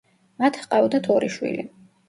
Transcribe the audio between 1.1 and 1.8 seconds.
ორი შვილი.